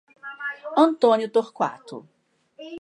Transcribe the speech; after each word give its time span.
Antônio 0.85 1.29
Torquato 1.29 1.95